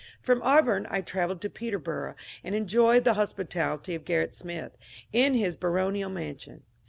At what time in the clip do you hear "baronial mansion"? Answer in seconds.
5.55-6.63